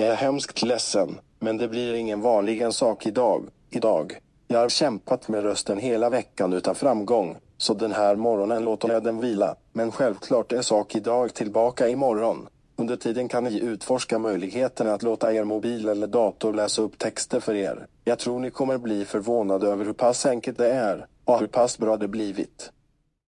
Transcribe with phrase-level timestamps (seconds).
[0.00, 3.48] Jag är hemskt ledsen, men det blir ingen vanlig sak idag.
[3.70, 4.18] Idag.
[4.48, 9.04] Jag har kämpat med rösten hela veckan utan framgång, så den här morgonen låter jag
[9.04, 9.56] den vila.
[9.72, 12.48] Men självklart är sak idag tillbaka imorgon.
[12.76, 17.40] Under tiden kan ni utforska möjligheten att låta er mobil eller dator läsa upp texter
[17.40, 17.86] för er.
[18.04, 21.78] Jag tror ni kommer bli förvånade över hur pass enkelt det är och hur pass
[21.78, 22.70] bra det blivit.